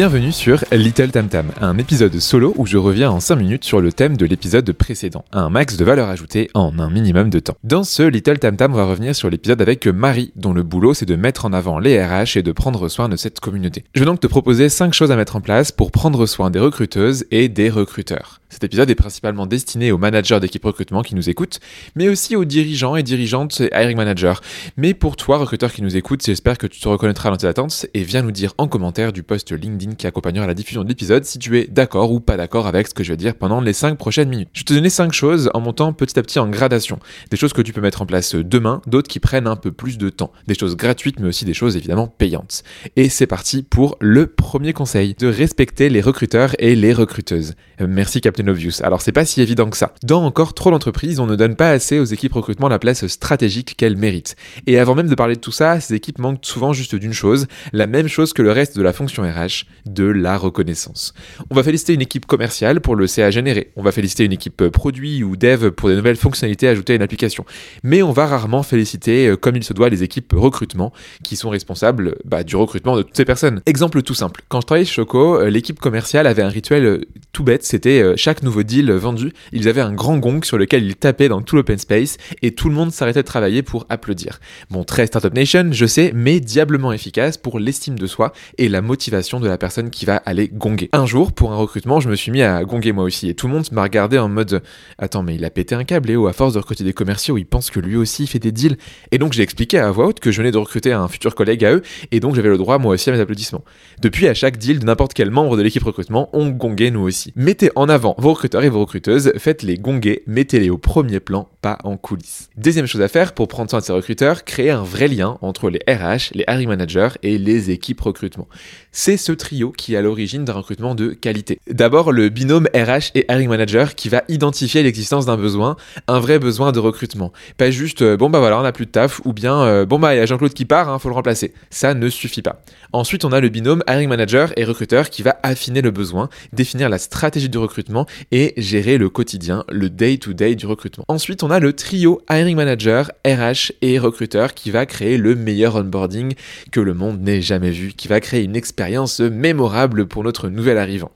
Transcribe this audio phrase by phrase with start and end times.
[0.00, 3.82] Bienvenue sur Little Tam Tam, un épisode solo où je reviens en 5 minutes sur
[3.82, 7.58] le thème de l'épisode précédent, un max de valeur ajoutée en un minimum de temps.
[7.64, 11.04] Dans ce Little Tam Tam, va revenir sur l'épisode avec Marie, dont le boulot c'est
[11.04, 13.84] de mettre en avant les RH et de prendre soin de cette communauté.
[13.94, 16.60] Je vais donc te proposer 5 choses à mettre en place pour prendre soin des
[16.60, 18.39] recruteuses et des recruteurs.
[18.50, 21.60] Cet épisode est principalement destiné aux managers d'équipe recrutement qui nous écoutent,
[21.94, 24.34] mais aussi aux dirigeants et dirigeantes hiring managers.
[24.76, 27.86] Mais pour toi, recruteur qui nous écoute, j'espère que tu te reconnaîtras dans tes attentes
[27.94, 31.24] et viens nous dire en commentaire du post LinkedIn qui accompagnera la diffusion de l'épisode
[31.24, 33.72] si tu es d'accord ou pas d'accord avec ce que je vais dire pendant les
[33.72, 34.48] 5 prochaines minutes.
[34.52, 36.98] Je vais te donner 5 choses en montant petit à petit en gradation.
[37.30, 39.96] Des choses que tu peux mettre en place demain, d'autres qui prennent un peu plus
[39.96, 40.32] de temps.
[40.48, 42.64] Des choses gratuites mais aussi des choses évidemment payantes.
[42.96, 47.54] Et c'est parti pour le premier conseil, de respecter les recruteurs et les recruteuses.
[47.80, 48.39] Euh, merci Captain
[48.82, 49.92] Alors c'est pas si évident que ça.
[50.02, 53.74] Dans encore trop d'entreprises, on ne donne pas assez aux équipes recrutement la place stratégique
[53.76, 54.36] qu'elles méritent.
[54.66, 57.46] Et avant même de parler de tout ça, ces équipes manquent souvent juste d'une chose,
[57.72, 61.14] la même chose que le reste de la fonction RH, de la reconnaissance.
[61.50, 63.72] On va féliciter une équipe commerciale pour le CA généré.
[63.76, 67.02] On va féliciter une équipe produit ou dev pour des nouvelles fonctionnalités ajoutées à une
[67.02, 67.44] application.
[67.82, 70.92] Mais on va rarement féliciter, euh, comme il se doit, les équipes recrutement
[71.22, 73.62] qui sont responsables bah, du recrutement de toutes ces personnes.
[73.66, 74.42] Exemple tout simple.
[74.48, 77.00] Quand je travaillais chez Choco, euh, l'équipe commerciale avait un rituel euh,
[77.32, 80.96] tout bête, c'était chaque nouveau deal vendu, ils avaient un grand gong sur lequel ils
[80.96, 84.40] tapaient dans tout l'open space et tout le monde s'arrêtait de travailler pour applaudir.
[84.70, 88.80] Bon, très Startup Nation, je sais, mais diablement efficace pour l'estime de soi et la
[88.80, 90.88] motivation de la personne qui va aller gonger.
[90.92, 93.46] Un jour, pour un recrutement, je me suis mis à gonger moi aussi et tout
[93.48, 94.62] le monde m'a regardé en mode
[94.98, 97.46] Attends, mais il a pété un câble, Léo, à force de recruter des commerciaux, il
[97.46, 98.76] pense que lui aussi fait des deals.
[99.10, 101.64] Et donc j'ai expliqué à voix haute que je venais de recruter un futur collègue
[101.64, 103.64] à eux et donc j'avais le droit moi aussi à mes applaudissements.
[104.00, 107.32] Depuis, à chaque deal de n'importe quel membre de l'équipe recrutement, on gongait nous aussi.
[107.36, 111.78] Mettez en avant vos recruteurs et vos recruteuses, faites-les gonger, mettez-les au premier plan, pas
[111.84, 112.50] en coulisses.
[112.54, 115.70] Deuxième chose à faire pour prendre soin de ces recruteurs, créer un vrai lien entre
[115.70, 118.46] les RH, les hiring managers et les équipes recrutement.
[118.92, 121.60] C'est ce trio qui est à l'origine d'un recrutement de qualité.
[121.70, 125.76] D'abord, le binôme RH et hiring manager qui va identifier l'existence d'un besoin,
[126.06, 127.32] un vrai besoin de recrutement.
[127.56, 129.98] Pas juste, euh, bon bah voilà, on n'a plus de taf, ou bien, euh, bon
[129.98, 131.54] bah il y a Jean-Claude qui part, hein, faut le remplacer.
[131.70, 132.62] Ça ne suffit pas.
[132.92, 136.90] Ensuite, on a le binôme hiring manager et recruteur qui va affiner le besoin, définir
[136.90, 141.04] la stratégie du recrutement et gérer le quotidien, le day-to-day du recrutement.
[141.08, 145.76] Ensuite, on a le trio hiring manager, RH et recruteur qui va créer le meilleur
[145.76, 146.34] onboarding
[146.70, 150.78] que le monde n'ait jamais vu, qui va créer une expérience mémorable pour notre nouvel
[150.78, 151.10] arrivant.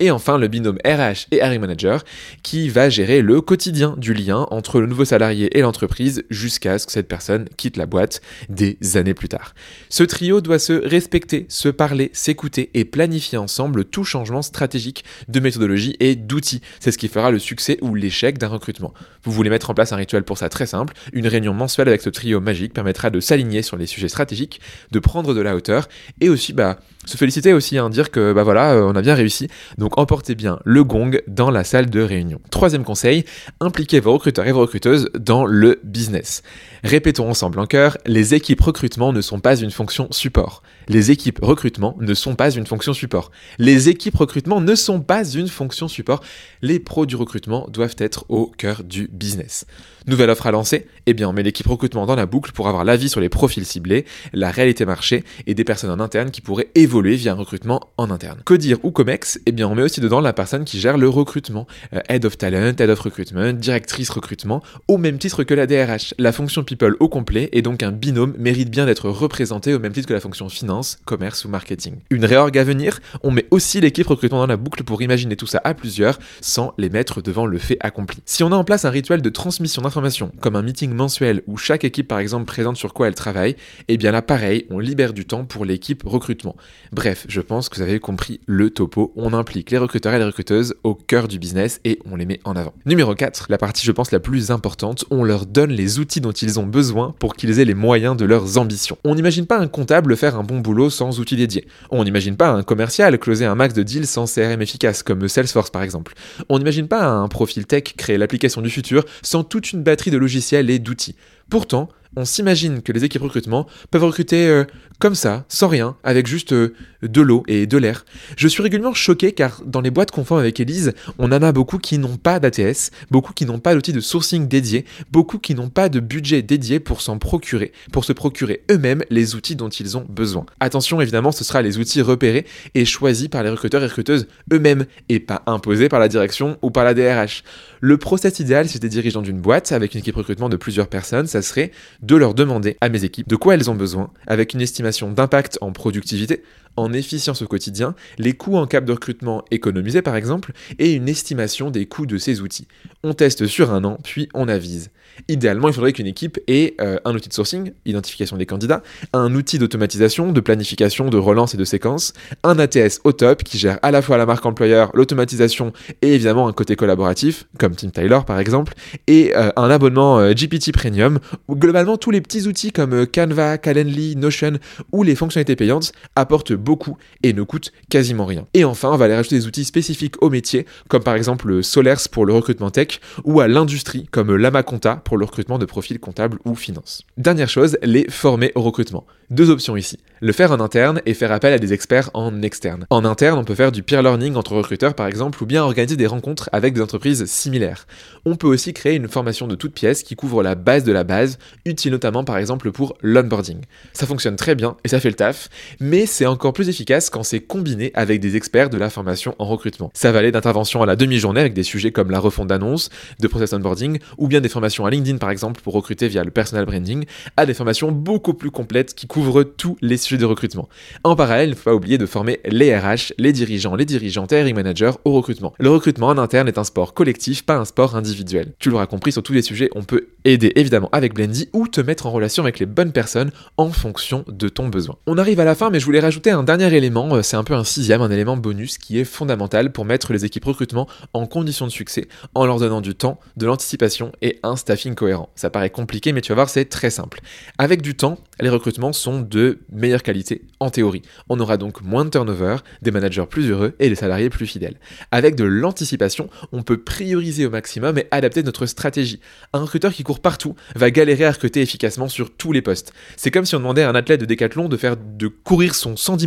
[0.00, 2.04] Et enfin, le binôme RH et Harry Manager
[2.42, 6.86] qui va gérer le quotidien du lien entre le nouveau salarié et l'entreprise jusqu'à ce
[6.86, 9.54] que cette personne quitte la boîte des années plus tard.
[9.90, 15.38] Ce trio doit se respecter, se parler, s'écouter et planifier ensemble tout changement stratégique de
[15.38, 16.62] méthodologie et d'outils.
[16.80, 18.94] C'est ce qui fera le succès ou l'échec d'un recrutement.
[19.22, 20.94] Vous voulez mettre en place un rituel pour ça très simple.
[21.12, 24.62] Une réunion mensuelle avec ce trio magique permettra de s'aligner sur les sujets stratégiques,
[24.92, 25.88] de prendre de la hauteur
[26.22, 29.14] et aussi bah, se féliciter aussi, hein, dire que bah voilà, euh, on a bien
[29.14, 29.48] réussi.
[29.78, 32.40] Donc emportez bien le gong dans la salle de réunion.
[32.50, 33.24] Troisième conseil,
[33.60, 36.42] impliquez vos recruteurs et vos recruteuses dans le business.
[36.84, 40.62] Répétons ensemble en cœur, les équipes recrutement ne sont pas une fonction support.
[40.88, 43.30] Les équipes recrutement ne sont pas une fonction support.
[43.58, 46.22] Les équipes recrutement ne sont pas une fonction support.
[46.62, 49.66] Les pros du recrutement doivent être au cœur du business.
[50.06, 50.86] Nouvelle offre à lancer?
[51.06, 53.66] Eh bien, on met l'équipe recrutement dans la boucle pour avoir l'avis sur les profils
[53.66, 57.80] ciblés, la réalité marché et des personnes en interne qui pourraient évoluer via un recrutement
[57.96, 58.42] en interne.
[58.60, 59.40] Dire ou Comex?
[59.46, 61.66] Eh bien, on met aussi dedans la personne qui gère le recrutement.
[61.94, 66.14] Euh, head of Talent, Head of Recruitment, directrice recrutement, au même titre que la DRH.
[66.18, 69.92] La fonction People au complet et donc un binôme mérite bien d'être représenté au même
[69.92, 71.96] titre que la fonction Finance, Commerce ou Marketing.
[72.10, 75.46] Une réorg à venir On met aussi l'équipe recrutement dans la boucle pour imaginer tout
[75.46, 78.20] ça à plusieurs sans les mettre devant le fait accompli.
[78.24, 81.56] Si on a en place un rituel de transmission d'informations comme un meeting mensuel où
[81.56, 83.56] chaque équipe par exemple présente sur quoi elle travaille,
[83.88, 86.56] eh bien là pareil, on libère du temps pour l'équipe recrutement.
[86.92, 90.24] Bref, je pense que vous avez compris le topo, on implique les recruteurs et les
[90.24, 92.72] recruteuses au cœur du business et on les met en avant.
[92.86, 96.32] Numéro 4, la partie je pense la plus importante, on leur donne les outils dont
[96.32, 98.98] ils ont besoin pour qu'ils aient les moyens de leurs ambitions.
[99.04, 101.66] On n'imagine pas un comptable faire un bon boulot sans outils dédiés.
[101.90, 105.70] On n'imagine pas un commercial closer un max de deals sans CRM efficace comme Salesforce
[105.70, 106.14] par exemple.
[106.48, 110.18] On n'imagine pas un profil tech créer l'application du futur sans toute une batterie de
[110.18, 111.16] logiciels et d'outils.
[111.48, 114.64] Pourtant, on s'imagine que les équipes recrutement peuvent recruter euh,
[114.98, 118.04] comme ça, sans rien, avec juste euh, de l'eau et de l'air.
[118.36, 121.52] Je suis régulièrement choqué car dans les boîtes qu'on forme avec Elise, on en a
[121.52, 125.54] beaucoup qui n'ont pas d'ATS, beaucoup qui n'ont pas d'outils de sourcing dédiés, beaucoup qui
[125.54, 129.68] n'ont pas de budget dédié pour s'en procurer, pour se procurer eux-mêmes les outils dont
[129.68, 130.44] ils ont besoin.
[130.58, 134.84] Attention, évidemment, ce sera les outils repérés et choisis par les recruteurs et recruteuses eux-mêmes
[135.08, 137.44] et pas imposés par la direction ou par la DRH.
[137.80, 141.26] Le process idéal, si j'étais dirigeant d'une boîte avec une équipe recrutement de plusieurs personnes,
[141.26, 141.70] ça serait
[142.02, 145.58] de leur demander à mes équipes de quoi elles ont besoin, avec une estimation d'impact
[145.60, 146.42] en productivité,
[146.76, 151.08] en efficience au quotidien, les coûts en cap de recrutement économisés par exemple, et une
[151.08, 152.66] estimation des coûts de ces outils.
[153.02, 154.90] On teste sur un an, puis on avise.
[155.28, 158.82] Idéalement, il faudrait qu'une équipe ait euh, un outil de sourcing, identification des candidats,
[159.12, 162.12] un outil d'automatisation, de planification, de relance et de séquence,
[162.42, 165.72] un ATS au top qui gère à la fois la marque employeur, l'automatisation
[166.02, 168.74] et évidemment un côté collaboratif, comme Team Tyler par exemple,
[169.06, 171.18] et euh, un abonnement euh, GPT Premium,
[171.48, 174.58] où globalement tous les petits outils comme Canva, Calendly, Notion
[174.92, 178.46] ou les fonctionnalités payantes apportent beaucoup et ne coûtent quasiment rien.
[178.54, 182.08] Et enfin, on va aller rajouter des outils spécifiques au métier, comme par exemple Solers
[182.10, 186.38] pour le recrutement tech, ou à l'industrie, comme Lamaconta pour le recrutement de profils comptables
[186.44, 187.02] ou finance.
[187.16, 189.06] Dernière chose, les former au recrutement.
[189.30, 189.98] Deux options ici.
[190.20, 192.84] Le faire en interne et faire appel à des experts en externe.
[192.90, 195.96] En interne, on peut faire du peer learning entre recruteurs par exemple, ou bien organiser
[195.96, 197.86] des rencontres avec des entreprises similaires.
[198.24, 201.04] On peut aussi créer une formation de toute pièce qui couvre la base de la
[201.04, 203.60] base, utile notamment par exemple pour l'onboarding.
[203.92, 205.48] Ça fonctionne très bien et ça fait le taf,
[205.78, 209.46] mais c'est encore plus efficace quand c'est combiné avec des experts de la formation en
[209.46, 209.90] recrutement.
[209.94, 213.28] Ça va aller d'intervention à la demi-journée avec des sujets comme la refonte d'annonces, de
[213.28, 216.64] process onboarding, ou bien des formations à LinkedIn par exemple pour recruter via le personal
[216.64, 217.04] branding,
[217.36, 220.68] à des formations beaucoup plus complètes qui couvrent tous les sujets de recrutement.
[221.04, 224.32] En parallèle, il ne faut pas oublier de former les RH, les dirigeants, les dirigeantes
[224.32, 225.52] et managers au recrutement.
[225.58, 228.52] Le recrutement en interne est un sport collectif, pas un sport individuel.
[228.58, 231.80] Tu l'auras compris, sur tous les sujets, on peut aider évidemment avec Blendy ou te
[231.80, 234.96] mettre en relation avec les bonnes personnes en fonction de ton besoin.
[235.06, 237.44] On arrive à la fin, mais je voulais rajouter un dernier élément, euh, c'est un
[237.44, 241.26] peu un sixième, un élément bonus qui est fondamental pour mettre les équipes recrutement en
[241.26, 245.30] condition de succès en leur donnant du temps, de l'anticipation et un staffing cohérent.
[245.34, 247.20] Ça paraît compliqué, mais tu vas voir, c'est très simple.
[247.58, 251.02] Avec du temps, les recrutements sont de meilleure qualité en théorie.
[251.28, 254.78] On aura donc moins de turnover, des managers plus heureux et des salariés plus fidèles.
[255.10, 259.20] Avec de l'anticipation, on peut prioriser au maximum et adapter notre stratégie.
[259.52, 262.92] Un recruteur qui court partout va galérer à recruter efficacement sur tous les postes.
[263.16, 265.96] C'est comme si on demandait à un athlète de décathlon de faire de courir son
[265.96, 266.26] 110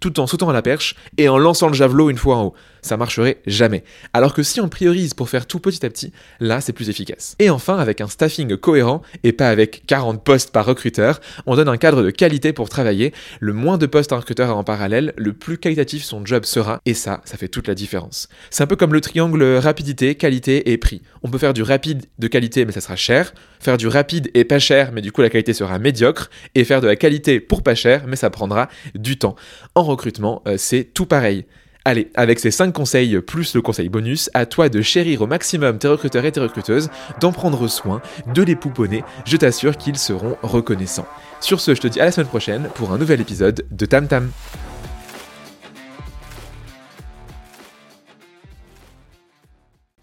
[0.00, 2.54] tout en sautant à la perche et en lançant le javelot une fois en haut.
[2.82, 3.84] Ça marcherait jamais.
[4.12, 7.34] Alors que si on priorise pour faire tout petit à petit, là c'est plus efficace.
[7.38, 11.68] Et enfin, avec un staffing cohérent et pas avec 40 postes par recruteur, on donne
[11.68, 13.12] un cadre de qualité pour travailler.
[13.40, 16.80] Le moins de postes un recruteur a en parallèle, le plus qualitatif son job sera,
[16.86, 18.28] et ça, ça fait toute la différence.
[18.50, 21.02] C'est un peu comme le triangle rapidité, qualité et prix.
[21.22, 24.44] On peut faire du rapide de qualité, mais ça sera cher, faire du rapide et
[24.44, 27.62] pas cher, mais du coup la qualité sera médiocre, et faire de la qualité pour
[27.62, 29.27] pas cher, mais ça prendra du temps.
[29.74, 31.46] En recrutement, euh, c'est tout pareil.
[31.84, 35.78] Allez, avec ces 5 conseils plus le conseil bonus, à toi de chérir au maximum
[35.78, 36.90] tes recruteurs et tes recruteuses,
[37.20, 38.02] d'en prendre soin,
[38.34, 41.06] de les pouponner, je t'assure qu'ils seront reconnaissants.
[41.40, 44.06] Sur ce, je te dis à la semaine prochaine pour un nouvel épisode de Tam
[44.06, 44.30] Tam.